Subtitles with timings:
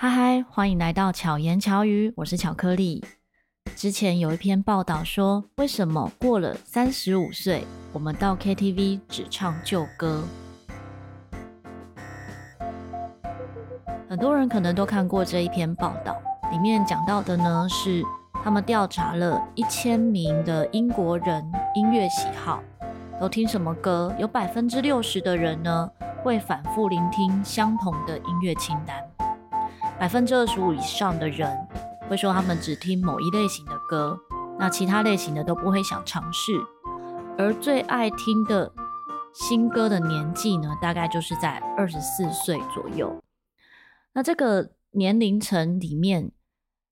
[0.00, 3.04] 嗨嗨，欢迎来到巧言巧语，我是巧克力。
[3.74, 10.22] 之前有一篇报道说，为什么过了三十五岁，我们到 KTV 只唱旧歌？
[14.08, 16.16] 很多人可能都看过这一篇报道，
[16.52, 18.04] 里面讲到的呢是，
[18.44, 21.44] 他们调查了一千名的英国人
[21.74, 22.62] 音乐喜好，
[23.20, 24.14] 都听什么歌？
[24.16, 25.90] 有百分之六十的人呢
[26.22, 28.96] 会反复聆听相同的音乐清单。
[29.98, 31.50] 百分之二十五以上的人
[32.08, 34.16] 会说他们只听某一类型的歌，
[34.56, 36.52] 那其他类型的都不会想尝试。
[37.36, 38.72] 而最爱听的
[39.34, 43.20] 新歌的年纪呢，大概就是在二十四岁左右。
[44.12, 46.30] 那这个年龄层里面，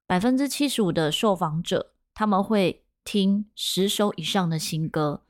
[0.07, 5.23] 百分之七十五的受访者他们会听十首以上的新歌，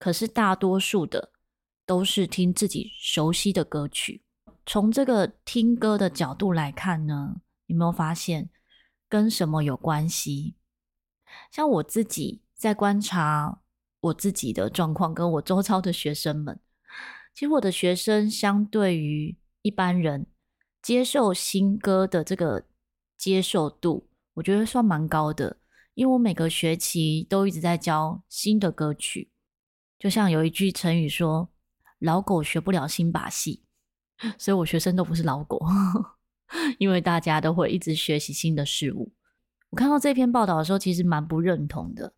[0.00, 1.30] 可是大多数的
[1.86, 4.22] 都是听自己熟悉的歌曲。
[4.66, 8.50] 从这个听歌的角度来看呢，有没有发现
[9.08, 10.54] 跟什么有关系？
[11.50, 13.60] 像我自己在观察
[14.00, 16.60] 我自己的状况，跟我周遭的学生们，
[17.34, 20.26] 其实我的学生相对于一般人
[20.82, 22.64] 接受新歌的这个
[23.16, 25.58] 接受度，我觉得算蛮高的。
[25.94, 29.30] 因为我每个学期都一直在教新的歌曲，
[29.98, 31.50] 就像有一句成语说
[31.98, 33.64] ：“老狗学不了新把戏。”
[34.38, 35.60] 所以我学生都不是老狗，
[36.78, 39.12] 因为大家都会一直学习新的事物。
[39.70, 42.14] 我看到这篇报道的时候，其实蛮不认同的。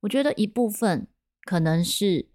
[0.00, 1.08] 我觉得一部分
[1.42, 2.28] 可能是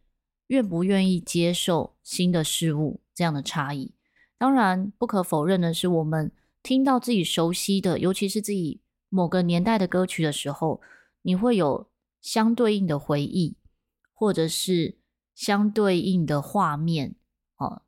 [0.48, 3.94] 愿不愿意接受新的事物这样的差异。
[4.38, 6.32] 当然，不可否认的是，我们
[6.64, 10.82] 听到自己熟悉的，尤其是自己某个年代的歌曲的时候，
[11.22, 11.88] 你会有
[12.20, 13.56] 相对应的回忆，
[14.12, 14.98] 或者是
[15.36, 17.16] 相对应的画面。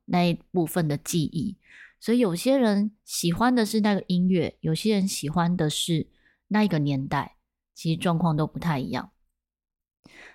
[0.06, 1.58] 那一部分的记忆，
[2.00, 6.08] 所以有些人喜欢的是那个音乐，有些人喜欢的是
[6.48, 7.38] 那一个年代，
[7.74, 9.12] 其实状况都不太一样。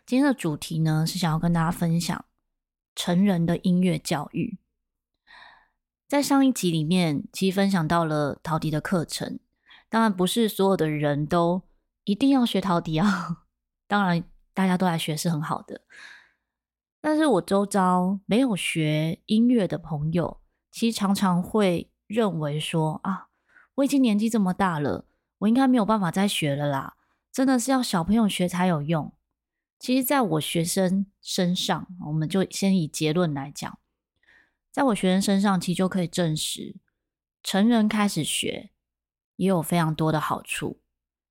[0.06, 2.24] 今天的主题呢，是想要跟大家分享
[2.94, 4.58] 成人的音乐教育。
[6.08, 9.38] 在上一集里面，其实分享到了陶笛的课程，
[9.90, 11.62] 当然不是所有的人都
[12.04, 13.44] 一定要学陶笛啊，
[13.86, 14.24] 当然
[14.54, 15.82] 大家都来学是很好的。
[17.00, 23.28] 但是我周遭没有学音乐的朋友，其实常常会认为说啊，
[23.76, 25.06] 我已经年纪这么大了，
[25.38, 26.96] 我应该没有办法再学了啦，
[27.32, 29.12] 真的是要小朋友学才有用。
[29.78, 33.78] 其实，在我学生身上，我们就先以结论来讲，
[34.72, 36.74] 在我学生身上，其实就可以证实，
[37.44, 38.70] 成人开始学
[39.36, 40.80] 也有非常多的好处。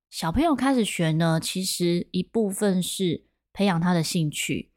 [0.10, 4.72] 小朋友开始学呢，其实一部分是培养他的兴趣。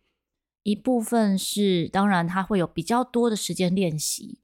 [0.62, 4.40] 一部分是，当然他会有比较多的时间练习，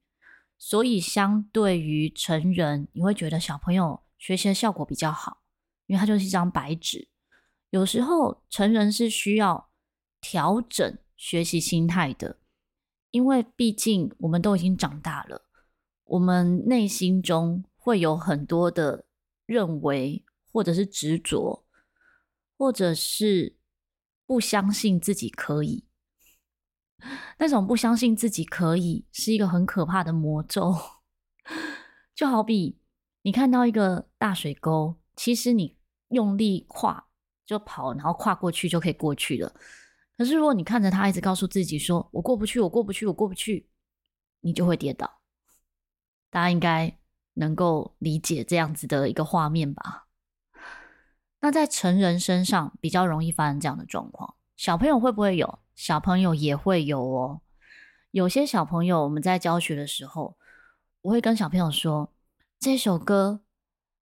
[0.56, 5.42] 所以相对于成人，你会觉得小朋友学习的效果比较好，
[5.86, 7.08] 因为他就是一张白纸。
[7.70, 9.68] 有时候成人是需要
[10.20, 12.38] 调整学习心态的，
[13.10, 15.42] 因为毕竟我们都已经长大了，
[16.04, 19.04] 我们内心中会有很多的
[19.44, 21.66] 认为，或者是执着，
[22.56, 23.56] 或者是
[24.24, 25.84] 不相信自己可以。
[27.38, 30.74] 那种不相信自己可以是一个很可怕的魔咒，
[32.14, 32.80] 就好比
[33.22, 35.76] 你看到一个大水沟，其实你
[36.08, 37.08] 用力跨
[37.44, 39.52] 就跑，然后跨过去就可以过去了。
[40.16, 43.68] 可是如果你看着他，一直告诉自己说“我过不去，我过不去，我过不去”，
[44.40, 45.20] 你就会跌倒。
[46.30, 46.98] 大家应该
[47.34, 50.06] 能够理解这样子的一个画面吧？
[51.40, 55.58] 那在成人身上比较容易发生这样的状况，小朋友会不会有？
[55.76, 57.42] 小朋友也会有哦，
[58.10, 60.36] 有些小朋友我们在教学的时候，
[61.02, 62.12] 我会跟小朋友说，
[62.58, 63.42] 这首歌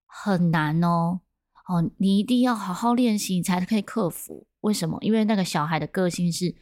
[0.06, 1.20] 很难哦，
[1.66, 4.46] 哦，你一定要好好练习，你才可以克服。
[4.60, 4.96] 为什么？
[5.00, 6.54] 因为那个小孩的个性是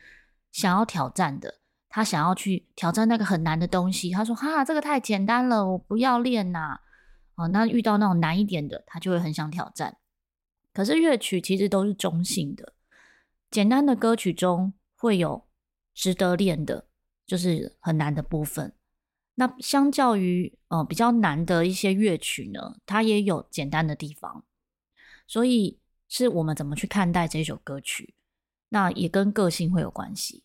[0.50, 4.10] 想要挑战的，他想要去挑战那个很难的东西。
[4.10, 6.80] 他说：“哈，这个太简单了，我不要练呐。”
[7.36, 9.98] 哦，那遇到那种难一点的，他就会很想挑战。
[10.72, 12.72] 可是乐曲其实都是中性的，
[13.50, 14.72] 简单的歌曲中。
[15.02, 15.44] 会有
[15.93, 16.87] 值得练的，
[17.26, 18.72] 就是很难的部分。
[19.34, 24.44] 那相较于呃比较难的一些乐曲呢，它也有简单的地方。
[25.26, 28.14] 所以是我们怎么去看待这首歌曲，
[28.69, 30.44] 那也跟个性会有关系。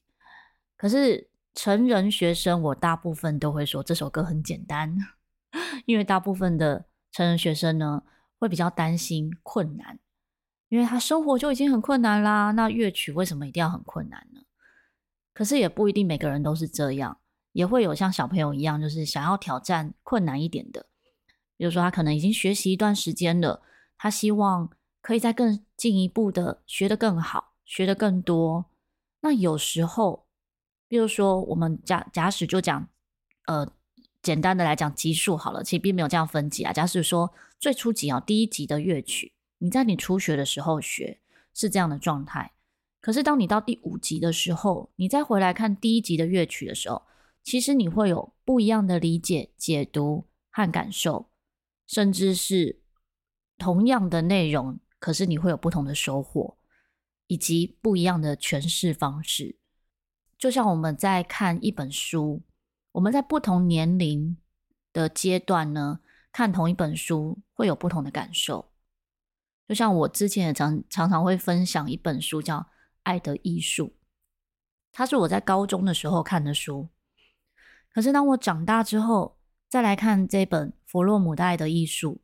[0.76, 4.98] 可是成人学生，我大部分都会说这首歌很简单，
[5.86, 8.02] 因为大部分的成人学生呢
[8.40, 10.00] 会比较担心困难，
[10.70, 14.42] 因为他生活就已经很困难啦，那乐曲为什么一定要很困难呢？
[15.38, 17.20] 可是也不一定每个人都是这样，
[17.52, 20.88] 也会有像小朋友一样，就是想要挑战困难一点的。
[21.56, 23.62] 比如说他可能已经学习一段时间了，
[24.00, 24.68] 他希望
[25.00, 28.66] 可以再更进一步的学得更好，学得更多。
[29.22, 30.26] 那有时候，
[30.88, 32.90] 比如说我们假假使就讲，
[33.46, 33.72] 呃，
[34.24, 36.74] 简单的来讲级数好了，其实并没有这样分级啊。
[36.74, 41.20] 假使说最初级啊，第一级的乐曲，你在你初学的时候学
[41.54, 42.54] 是这样的状态。
[43.08, 47.04] 可是，当你到第五集的时候，你再回来看第一集的乐曲的时候，
[47.42, 51.30] 其实你会有不一样的理解、解读和感受，
[51.88, 52.82] 甚至是
[53.58, 56.58] 同样的内容，可是你会有不同的收获，
[57.28, 59.56] 以及不一样的诠释方式。
[60.38, 62.44] 就像我们在看一本书，
[62.92, 64.36] 我们在不同年龄
[64.92, 66.02] 的阶段呢，
[66.34, 68.74] 看同一本书会有不同的感受。
[69.66, 72.68] 就像我之前也常常常会分享一本书，叫。
[73.08, 73.94] 爱的艺术，
[74.92, 76.90] 它是我在高中的时候看的书。
[77.90, 79.40] 可是当我长大之后，
[79.70, 82.16] 再来看这本弗洛姆的《爱的艺术》，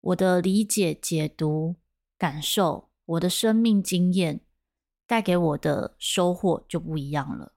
[0.00, 1.76] 我的理解、解读、
[2.16, 4.40] 感受，我的生命经验
[5.06, 7.52] 带给我的收获就不一样了。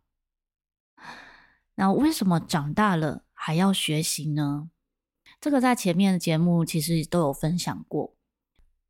[1.75, 4.69] 那为什么长大了还要学习呢？
[5.39, 8.17] 这个在前面的节目其实都有分享过。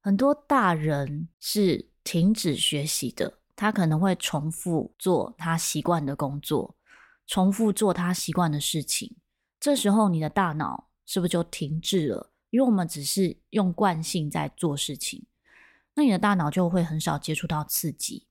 [0.01, 3.42] 很多大人是停止学习的。
[3.55, 6.75] 他可能会重复做他习惯的工作，
[7.27, 9.15] 重复做他习惯的事情。
[9.59, 12.31] 这时候，你的大脑是不是就停滞了？
[12.50, 15.25] 因为我们只是用惯性在做事情，
[15.95, 18.27] 那你的大脑就会很少接触到刺激。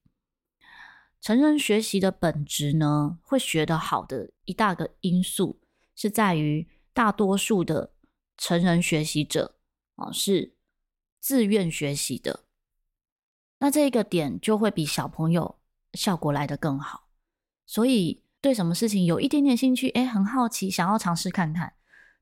[1.21, 5.61] 成人学习的本质呢，会学得好的一大个因素
[5.95, 7.93] 是在于大多数的
[8.37, 9.57] 成人学习者
[9.97, 10.57] 啊，是
[11.21, 12.45] 自愿学习的。
[13.63, 15.61] 那这个点就会比小朋友
[15.93, 17.07] 效果来得更好，
[17.65, 21.75] 所以对什么事情有一点点兴趣，诶，很好奇，想要尝试看看，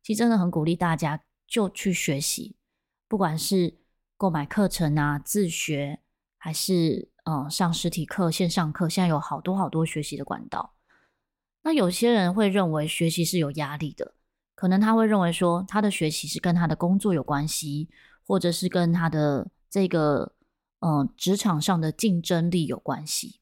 [0.02, 2.56] 其实真的很鼓励大家就去学习，
[3.08, 3.78] 不管是
[4.18, 6.00] 购买课程啊、自学，
[6.36, 10.74] 还是嗯上实体课、线上课，现在有好多好多学习的管道。
[11.62, 14.12] 那有些人会认为学习是有压力的，
[14.54, 17.88] 可能他会认为说他的学习是跟他的工作有关系，
[18.26, 20.34] 或者是跟他的这个。
[20.80, 23.40] 嗯，职场上的竞争力有关系。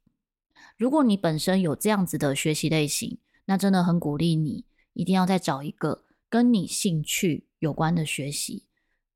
[0.77, 8.67] 如果你本身有这样子的学习类型，那真的很鼓励你，一定要再找一个跟你兴趣有关的学习。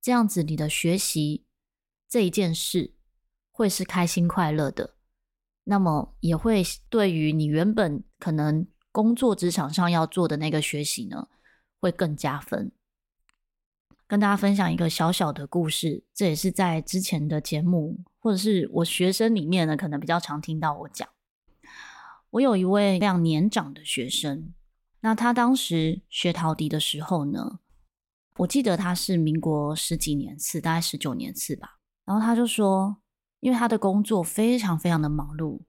[0.01, 1.45] 这样子，你的学习
[2.09, 2.95] 这一件事
[3.51, 4.97] 会是开心快乐的，
[5.65, 11.29] 那么也会对于你原本可能工作职场上要做的那个学习呢，
[11.79, 12.73] 会更加分。
[14.09, 21.09] 跟大家分享一个小小的故事，这也是在之前的节目，或者是我学生里面呢，可能比较常听到我讲。
[22.31, 24.55] 我有一位非常年长的学生，
[25.01, 27.59] 那他当时学陶笛的时候呢，
[28.37, 31.81] 我记得他是民国十几年次，大概十九年次吧。
[32.05, 32.97] 然后他就说，
[33.41, 35.63] 因为他的工作非常非常的忙碌，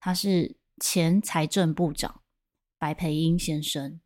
[0.00, 2.20] 他是前财政部长
[2.78, 4.00] 白培英先生。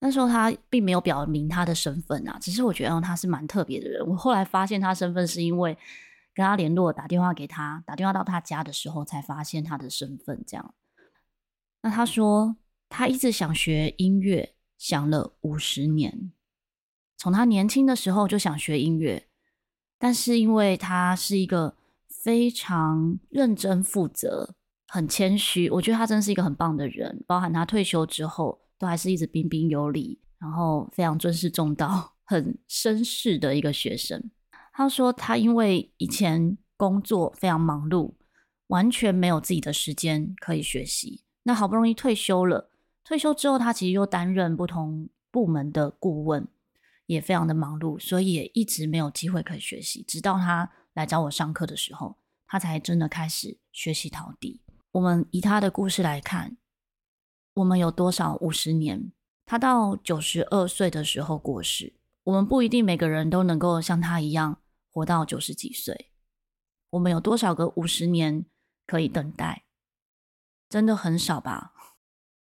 [0.00, 4.04] 那时候他并没有表明他的身份啊，只是我觉得他是蛮特别的人。
[4.08, 5.76] 我后来发现他身份是因为
[6.34, 10.42] 跟他联络，打电话给他，打电话到他家的时候才发现他的身份。
[10.46, 10.74] 这样，
[11.82, 12.56] 那他说
[12.88, 16.32] 他一直想学音乐，想了五十年，
[17.16, 19.28] 从他年轻的时候就想学音乐，
[19.98, 21.76] 但是因为他是一个
[22.08, 24.54] 非常认真负责、
[24.86, 27.24] 很谦虚，我觉得他真是一个很棒的人。
[27.26, 28.60] 包含他退休之后。
[28.80, 34.30] 都还是一直彬彬有礼，然后非常尊师重道、很绅士的一个学生。
[34.80, 38.14] 他说，他因为以前工作非常忙碌，
[38.68, 41.22] 完全没有自己的时间可以学习。
[41.42, 42.70] 那好不容易退休了，
[43.04, 46.48] 退休之后他其实又担任不同部门的顾问，
[47.04, 50.02] 也非常的忙碌，所以也一直没有机会可以学习。
[50.04, 54.62] 直到他来找我上课的时候，他才真的开始学习陶笛。
[54.92, 56.56] 我们以他的故事来看。
[57.52, 59.12] 我们有多少五十年？
[59.44, 61.92] 他到九十二岁的时候过世。
[62.24, 64.59] 我们不一定每个人都能够像他一样
[64.92, 66.10] 活到九十几岁。
[66.90, 68.46] 我们有多少个五十年
[68.86, 69.64] 可以等待？
[70.68, 71.72] 真的很少吧？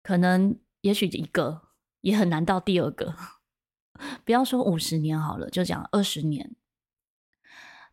[0.03, 1.69] 可能也许一个，
[2.01, 3.15] 也很难到第二个。
[4.25, 6.55] 不要说五十年好了，就讲二十年。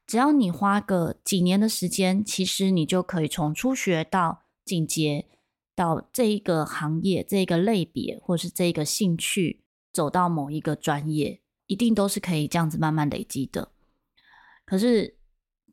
[0.07, 5.27] 只要你花个几年的时间，其实你就可以从初学到进阶。
[5.75, 13.73] 到这一个行业、这一个类别，或是这一个兴趣，走到某一个专业，一定都是可以这样子慢慢累积的。
[14.67, 15.17] 可是，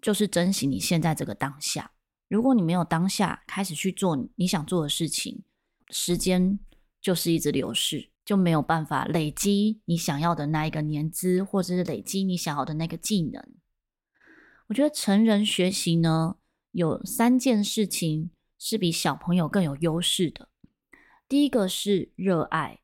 [0.02, 1.92] 就是珍惜你现在这个当下。
[2.30, 5.44] 如果你没有当下开始去做你想做的事情，
[5.90, 6.58] 时间
[7.02, 13.44] 就是一直流逝，就没有办法累积你想要的那一个年资，或者是累积你想要的那个技能。
[14.68, 16.38] 我觉得成人学习呢，
[16.72, 20.50] 有三件事情是比小朋友更有优势的。
[21.28, 22.80] 第一个是热爱，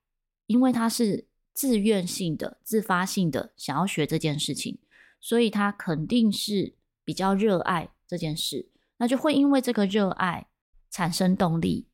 [0.48, 4.80] 因为他是自愿性的、自发性的想要学这件事情，
[5.20, 10.48] 所以他肯定是比较热爱这件事，那就会因为这个热爱
[10.90, 11.88] 产生动力，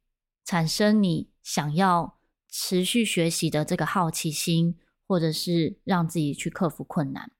[0.43, 2.17] 产生你想要
[2.49, 4.77] 持续学习的这个好奇心，
[5.07, 7.31] 或者是让自己去克服困难。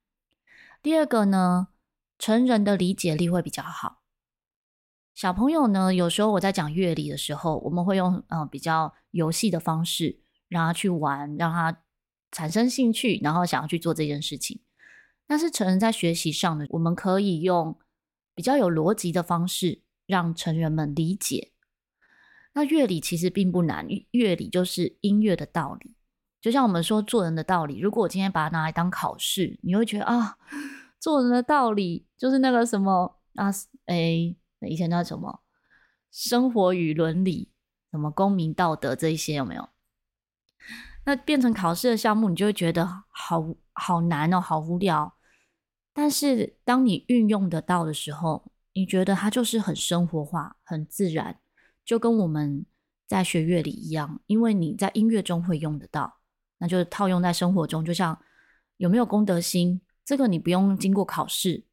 [0.81, 1.69] 第二个呢，
[2.19, 4.01] 成人的理解力会比较好。
[5.13, 11.81] 小朋友呢，有时候我在讲乐理的时候，我们会用嗯、比较游戏的方式让他去玩，让他
[12.31, 14.61] 产生兴趣，然后想要去做这件事情。
[15.27, 17.77] 但是成人在学习上呢，我们可以用
[18.33, 21.51] 比较有逻辑的方式让成人们理解。
[22.53, 25.95] 那乐理其实并不难，乐理就是音乐的道理，
[26.39, 27.79] 就像我们说做人的道理。
[27.79, 30.37] 如果我今天把它拿来当考试，你会觉得啊。
[30.97, 33.51] 做人的道理就是那个什么啊，
[33.85, 35.43] 哎，以前那什么
[36.09, 37.51] 生活与伦理，
[37.91, 39.69] 什么公民道德这一些有没有？
[41.05, 45.13] 那变成考试的项目，你就会觉得好好难哦，好无聊。
[45.93, 51.39] 但是当你运用得到的时候，你觉得它就是很生活化、很自然，
[51.85, 52.65] 就跟我们
[53.07, 56.17] 在学乐理一样，因为你在音乐中会用得到，
[56.57, 58.19] 那就是套用在生活中，就像
[58.77, 59.79] 有没有公德心。
[60.03, 61.63] 这个你不用经过考试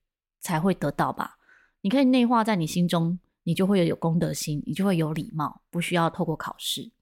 [0.41, 1.39] 才会得到吧？
[1.81, 6.93] 你可以内化在你心中，你就会有公德心，你就会有礼貌，不需要透过考试。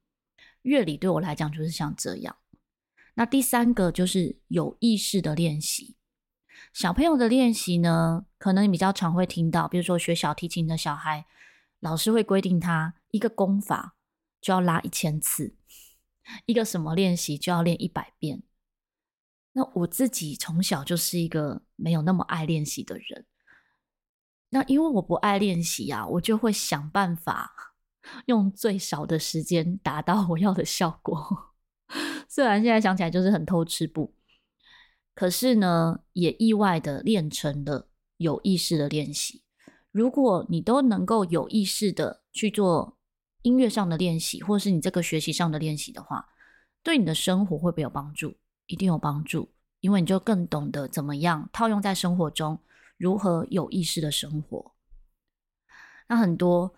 [0.62, 2.34] 乐理对我来讲就是像这样。
[3.14, 5.96] 那第三个就是有意识的练习。
[6.72, 11.26] 小朋友的练习呢，可能你比较常会听到，比如说学小提琴的小孩，
[11.80, 13.96] 老师会规定他一个功法
[14.40, 15.56] 就要拉一千次，
[16.46, 18.42] 一个什么练习就要练一百遍。
[19.52, 23.26] 那我自己从小就是一个没有那么爱练习的人。
[24.50, 27.74] 那因为我不爱练习啊，我就会想办法
[28.26, 31.49] 用最少的时间达到我要的效果。
[32.28, 34.14] 虽然现在想起来就是很偷吃不，
[35.14, 39.42] 可是呢，也意外的练成了有意识的练习。
[39.90, 42.96] 如果你都能够有意识的去做
[43.42, 46.28] 音乐上的练习，或是你这个学习上的练习的话，
[46.82, 48.36] 对你的生活会不会有帮助？
[48.66, 52.60] 一定有帮助，因为你就更懂得怎么样套用在生活中，
[52.96, 54.74] 如何有意识的生活。
[56.06, 56.72] 那很多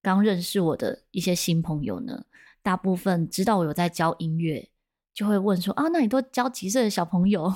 [0.00, 2.26] 刚认识我的一些新朋友呢，
[2.62, 4.70] 大部分知道我有在教音乐，
[5.12, 7.52] 就会问说：“啊，那你都教几岁的小朋友？”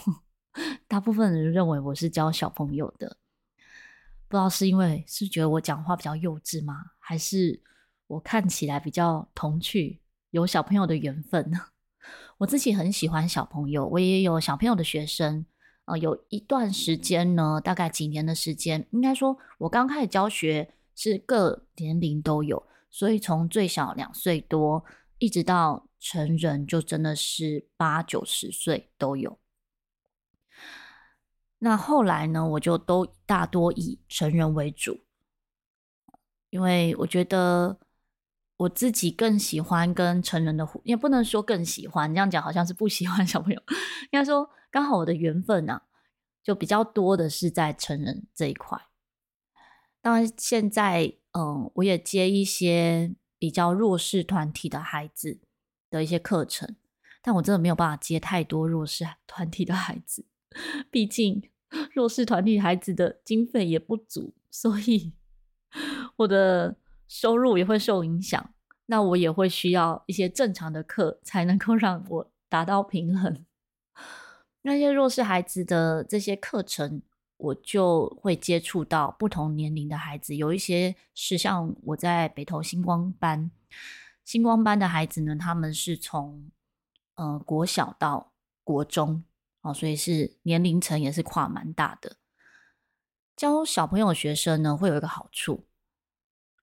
[0.88, 3.18] 大部分人认为我是教小朋友的，
[4.28, 6.74] 不知道是因为是觉得我讲话比较幼稚吗？
[6.98, 7.62] 还是
[8.06, 11.58] 我看起来比较童趣，有小朋友的缘分呢？
[12.38, 15.44] 我自己很喜欢小朋友，我也有小朋友的学生。
[15.86, 24.82] 呃，有一段时间呢，大概几年的时间，应该说，我刚开始教学是各年龄都有，所以从最小两岁多，
[25.18, 29.38] 一直到成人，就真的是八九十岁都有。
[31.58, 35.04] 那后来呢，我就都大多以成人为主，
[36.48, 37.78] 因为我觉得。
[38.58, 43.62] 我自己更喜欢跟成人的，也不能说更喜欢，这样讲好像是不喜欢小朋友。
[44.10, 45.82] 应该说，刚好我的缘分啊，
[46.42, 48.80] 就比较多的是在成人这一块。
[50.00, 55.40] 当然，现在嗯，我也接一些比较弱势团体的孩子
[55.90, 56.76] 的一些课程，
[57.22, 60.24] 但我真的没有办法接太多弱势团体的孩子，
[60.90, 61.42] 毕竟
[61.92, 65.12] 弱势团体孩子的经费也不足，所以
[66.16, 66.76] 我的。
[67.08, 68.52] 收入也会受影响，
[68.86, 73.46] 那我也会需要一些正常的课，才能够让我达到平衡。
[74.62, 77.02] 那些弱势孩子的这些课程，
[77.36, 83.50] 我就会接触到不同年龄的孩子，有一些是像我在北投星光班，
[84.24, 86.50] 星光班的孩子呢，他们是从
[87.14, 88.32] 呃国小到
[88.64, 89.24] 国中
[89.62, 92.16] 哦，所以是年龄层也是跨蛮大的。
[93.36, 95.66] 教小朋友学生呢，会有一个好处。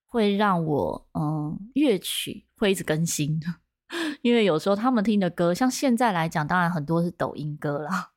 [0.06, 3.40] 会让我嗯乐曲会一直更新，
[4.22, 8.12] 因为有时候他们听的歌，像现在来讲，当然很多是抖音歌啦，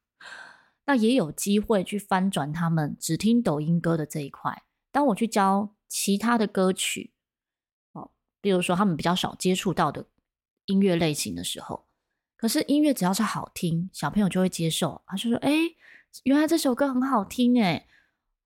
[0.87, 4.63] 那也有机会去翻转他们只听抖音歌的这一块。
[4.91, 7.13] 当我去教其他的歌曲，
[7.91, 8.09] 哦，
[8.41, 10.07] 比如说他们比较少接触到的
[10.65, 11.85] 音乐类型的时候，
[12.35, 15.51] 可是音乐只要是好听，小朋友就会接受，他就说：“哎，
[16.23, 17.85] 原来这首歌很好听哎，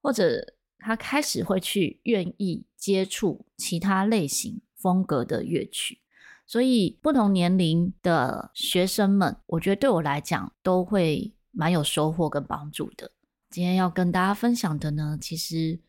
[0.01, 6.01] 或者。”他开始会去愿意接触其他类型风格的乐曲，
[6.47, 13.11] 所以不同年龄的学生们，我觉得对我来讲都会蛮有收获跟帮助的。
[13.49, 15.79] 今天要跟大家分享的呢，其实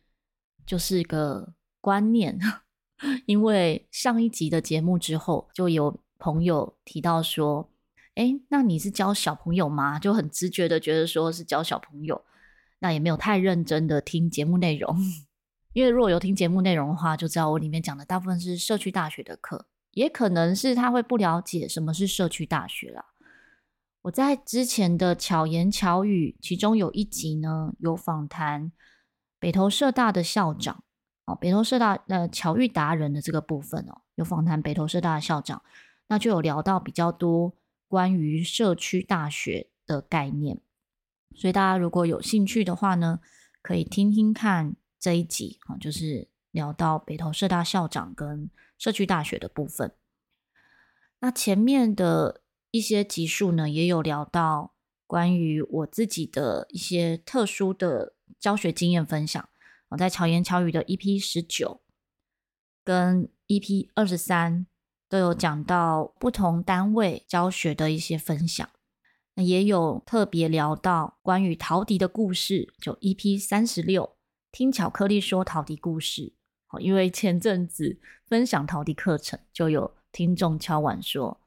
[0.65, 2.37] 就是一个观念，
[3.25, 7.69] 因为上一集的节目之后，就有朋友提到说
[8.15, 12.23] ：“诶，那你是教小朋友吗？”就很直觉的觉得说是教小朋友，
[12.79, 14.97] 那也没有太认真的听节目内容。
[15.73, 19.67] 因为如果有听节目内容的话，就知道我里面讲的大部分是社区大学的课。
[19.91, 23.12] 也可能是他会不了解什么是社区大学啦。
[24.03, 28.71] 我在之前的巧言巧语，其中有一集呢，有访谈
[29.39, 30.83] 北投社大的校长
[31.25, 35.63] 哦，北投社大呃巧遇达人的这个部分哦，有访谈北投社大的校长，
[36.07, 37.53] 那就有聊到比较多
[37.87, 40.59] 关于社区大学的概念，
[41.33, 43.21] 所以大家如果有兴趣的话呢，
[43.61, 48.49] 可以听听看这一集啊，就是聊到北投社大校长跟。
[48.75, 49.93] 社区大学的部分，
[51.19, 52.41] 那前面的
[52.73, 54.73] 一些集数呢，也有聊到
[55.05, 59.47] 关于我自己的一些特殊的教学经验分享。
[59.89, 61.81] 我在巧言巧语的 EP 十九
[62.83, 64.65] 跟 EP 二十三
[65.07, 68.67] 都有讲到不同单位教学的一些分享，
[69.35, 74.17] 那也有特别聊到关于陶笛的故事，就 EP 三十六，
[74.51, 76.33] 听巧克力说陶笛故事。
[76.79, 81.39] 因为前阵子分享陶笛课程，就有听众敲碗说：“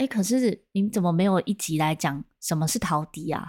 [0.00, 3.46] 哎，可是你怎么没有一集来讲什么是陶笛啊？”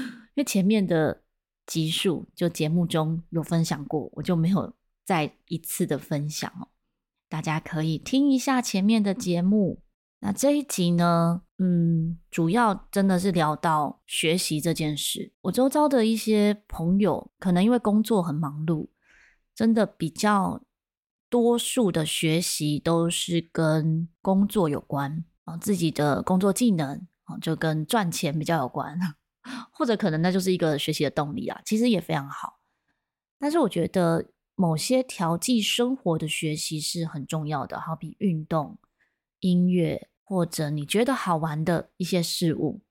[0.32, 1.22] 因为前面的
[1.66, 4.72] 集数就节目中有分享过，我就没有
[5.04, 6.68] 再一次的分享哦。
[7.28, 9.82] 大家可以听一下前面的节目。
[10.20, 15.34] 那这一集呢，嗯，主要真的是聊到学习这件事。
[15.42, 18.88] 我周遭的一些朋友，可能因为工作很忙碌。
[19.54, 20.62] 真的比较
[21.28, 25.22] 多数的学习都是跟工作有关
[25.56, 28.98] 自己的工作技能啊，就跟赚钱比较有关，
[29.72, 32.60] 或者可能那就是一个学习的动力啊，其实也非常好。
[33.38, 38.78] 但是我觉得某些调剂生活的学习是很重要的，好比运动、
[39.40, 42.82] 音乐，或者你觉得好玩的一些事物，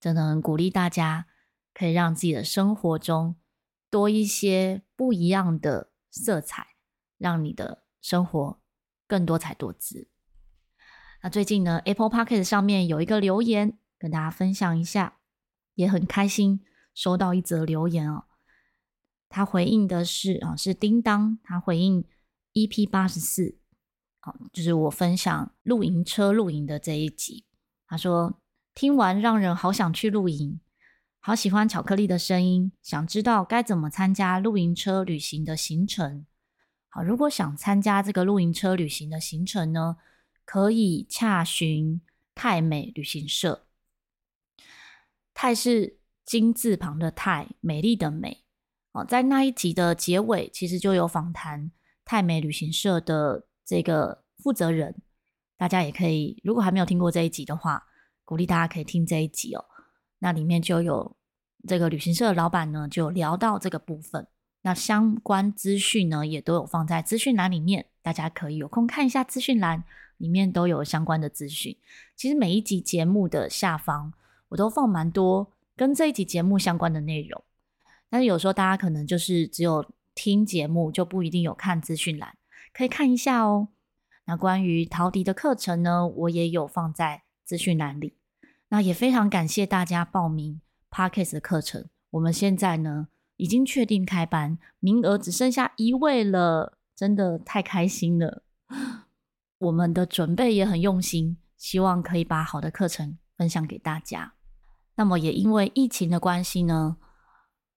[0.00, 1.26] 真的很鼓励大家
[1.72, 3.36] 可以让自己的生活中
[3.88, 5.90] 多一些不一样的。
[6.14, 6.76] 色彩，
[7.16, 8.60] 让你的生活
[9.08, 10.10] 更多彩多姿。
[11.24, 15.18] 那最近呢，Apple Podcast 上面有一个留言跟大家分享一下，
[15.76, 16.60] 也很开心
[16.94, 18.24] 收到一则留言哦。
[19.28, 22.04] 他回应的是啊，是叮当，他回应
[22.54, 23.56] EP 八十四，
[24.18, 27.44] 啊，就是我分享露营车露营的这一集。
[27.86, 28.40] 他说
[28.74, 30.58] 听完让人好想去露营。
[31.20, 36.26] 好喜欢巧克力的声音，想知道该怎么参加露营车旅行的行程。
[36.88, 39.98] 好，如果想参加这个露营车旅行的行程呢，
[40.44, 42.00] 可以洽询
[42.34, 43.66] 泰美旅行社。
[45.34, 48.44] 泰是金字旁的泰，美丽的美。
[48.92, 51.70] 哦，在那一集的结尾，其实就有访谈
[52.04, 55.02] 泰美旅行社的这个负责人。
[55.56, 57.86] 大家也可以，如果还没有听过这一集的话，
[58.24, 59.64] 鼓励大家可以听这一集哦。
[60.18, 61.16] 那里面就有
[61.66, 64.26] 这个旅行社的老板呢，就聊到这个部分。
[64.62, 69.84] 那相关资讯呢，也都有放在资讯栏里面，大家可以有空看一下资讯栏，
[70.22, 71.76] 里面都有相关的资讯。
[72.14, 74.12] 其实每一集节目的下方，
[74.50, 77.42] 我都放蛮多跟这一集节目相关的内容。
[78.08, 82.36] 但是有时候大家可能就是只有听节目，就不一定有看资讯栏，
[82.72, 83.68] 可以看一下哦。
[84.26, 88.14] 那关于陶笛的课程呢，我也有放在资讯栏里。
[88.68, 91.88] 那也非常感谢大家报名 Parkes 的课程。
[92.10, 93.08] 我们现在呢
[93.38, 98.44] 已经确定开班，名额只剩下一位了，真的太开心了。
[99.62, 104.34] 我们的准备也很用心，希望可以把好的课程分享给大家。
[104.96, 106.96] 那么也因为疫情的关系呢，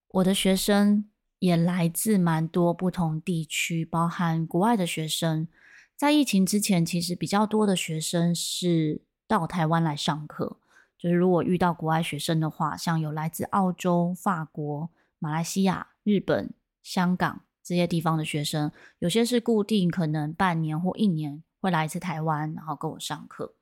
[0.08, 5.48] 我的学生也来自蛮多不同地区，包含国外的学生。
[5.96, 10.58] 在疫情之前，其实比较多的学生是到台湾来上课。
[10.98, 23.56] 就是如果遇到国外学生的话，像有来自澳洲、法国、马来西亚、日本、香港这些地方的学生，有些是固定可能半年或一年会来一次台湾，然后跟我上课。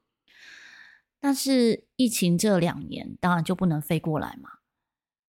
[1.20, 4.50] 但是疫情这两年，当然就不能飞过来嘛。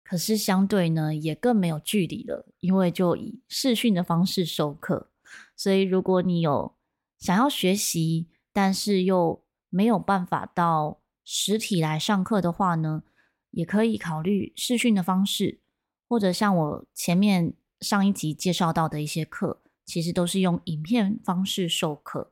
[0.04, 5.10] 可是相对呢，也更没有距离了，因为就以视讯的方式授课。
[5.56, 6.76] 所以如果你有
[7.18, 13.04] 想要学习，但是又没有办法到实体来上课的话呢，
[13.52, 15.62] 也可以考虑视讯的方式，
[16.10, 22.31] 或者像我前面上一集介绍到的一些课，其实都是用影片方式授课。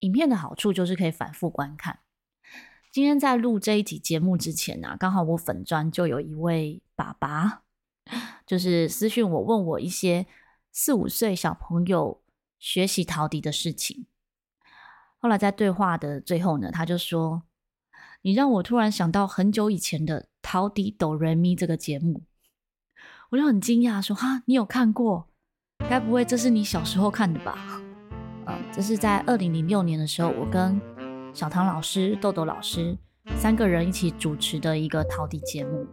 [0.00, 2.00] 影片的好处就是可以反复观看。
[2.90, 7.62] 今天在录这一集节目之前啊，刚好我粉专就有一位爸爸，
[8.46, 10.26] 就是私讯我问我一些
[10.72, 12.22] 四五岁小朋友
[12.58, 14.06] 学习陶笛的事情。
[15.18, 17.42] 后来在对话的最后呢，他就说
[18.22, 22.22] ：“你让我突然想到很久以前的《陶笛哆瑞咪》这个节目。”
[23.30, 25.28] 我就很惊讶说：“哈，你有看过？
[25.90, 27.82] 该不会这是你小时候看的吧？”
[28.78, 30.80] 这是在二零零六年的时候，我跟
[31.34, 32.96] 小唐老师、豆豆老师
[33.34, 35.84] 三个人一起主持的一个陶笛节目。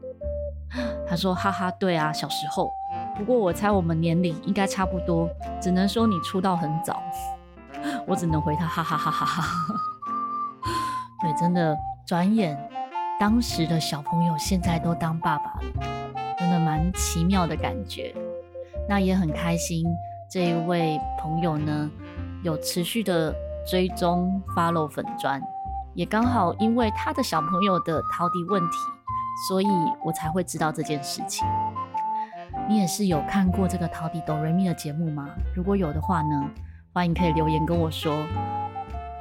[1.09, 2.69] 他说：“哈哈，对啊，小时候。
[3.17, 5.27] 不过我猜我们年龄应该差不多，
[5.59, 7.01] 只能说你出道很早。
[8.05, 9.75] ”我只能回他哈哈哈哈哈哈。
[11.23, 12.55] 对，真的，转眼
[13.19, 18.15] 当时的小朋友现在都当爸爸了，真的蛮奇妙的感觉。
[18.87, 19.87] 那也很开心，
[20.29, 21.89] 这一位朋友呢，
[22.45, 23.33] 有持续的
[23.67, 25.41] 追踪 follow 粉砖，
[25.95, 28.77] 也刚好因为他的小朋友的陶笛问题，
[29.47, 29.67] 所以
[30.05, 31.43] 我才会知道这件事情。
[32.69, 35.27] 你也是有看过这个陶笛哆瑞咪的节目吗？
[35.55, 36.49] 如果有的话呢？
[36.93, 38.15] 欢迎可以留言跟我说，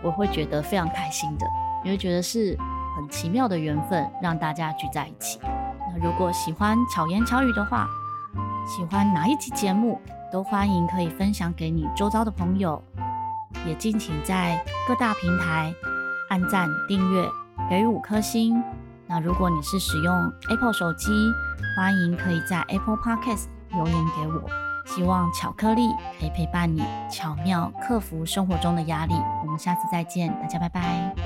[0.02, 1.46] 我会觉得非常开心的，
[1.82, 2.54] 因为觉得是
[2.94, 5.40] 很奇妙的缘分，让大家聚在一起。
[5.42, 7.88] 那如果喜欢巧言巧语的话，
[8.64, 9.98] 喜欢哪一集节目，
[10.30, 12.80] 都欢迎可以分享给你周遭的朋友，
[13.66, 15.74] 也敬请在各大平台
[16.30, 17.28] 按赞、订阅、
[17.68, 18.62] 给予五颗星。
[19.06, 21.10] 那如果你是使用 Apple 手机，
[21.76, 24.48] 欢迎可以在 Apple Podcast 留言给我。
[24.86, 25.88] 希望巧克力
[26.20, 29.14] 可以陪伴你，巧妙克服生活中的压力。
[29.42, 31.23] 我们下次再见，大家拜拜。